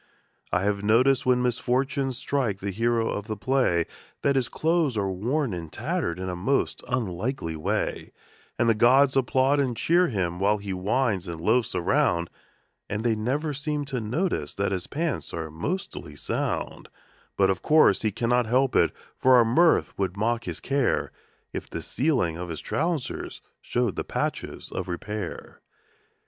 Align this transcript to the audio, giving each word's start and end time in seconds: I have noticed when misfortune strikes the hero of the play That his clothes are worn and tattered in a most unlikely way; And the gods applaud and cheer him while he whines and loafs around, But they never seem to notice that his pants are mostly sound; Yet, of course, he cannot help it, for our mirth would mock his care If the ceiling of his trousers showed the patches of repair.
I 0.51 0.63
have 0.63 0.81
noticed 0.83 1.27
when 1.27 1.43
misfortune 1.43 2.11
strikes 2.11 2.59
the 2.59 2.71
hero 2.71 3.07
of 3.11 3.27
the 3.27 3.37
play 3.37 3.85
That 4.23 4.35
his 4.35 4.49
clothes 4.49 4.97
are 4.97 5.11
worn 5.11 5.53
and 5.53 5.71
tattered 5.71 6.17
in 6.17 6.27
a 6.27 6.35
most 6.35 6.81
unlikely 6.87 7.55
way; 7.55 8.11
And 8.57 8.67
the 8.67 8.73
gods 8.73 9.15
applaud 9.15 9.59
and 9.59 9.77
cheer 9.77 10.07
him 10.07 10.39
while 10.39 10.57
he 10.57 10.73
whines 10.73 11.27
and 11.27 11.39
loafs 11.39 11.75
around, 11.75 12.31
But 12.89 13.03
they 13.03 13.15
never 13.15 13.53
seem 13.53 13.85
to 13.93 14.01
notice 14.01 14.55
that 14.55 14.71
his 14.71 14.87
pants 14.87 15.35
are 15.35 15.51
mostly 15.51 16.15
sound; 16.15 16.89
Yet, 17.37 17.51
of 17.51 17.61
course, 17.61 18.01
he 18.01 18.11
cannot 18.11 18.47
help 18.47 18.75
it, 18.75 18.91
for 19.19 19.35
our 19.35 19.45
mirth 19.45 19.93
would 19.99 20.17
mock 20.17 20.45
his 20.45 20.59
care 20.59 21.11
If 21.53 21.69
the 21.69 21.79
ceiling 21.83 22.37
of 22.37 22.49
his 22.49 22.59
trousers 22.59 23.39
showed 23.61 23.95
the 23.95 24.03
patches 24.03 24.71
of 24.71 24.87
repair. 24.87 25.61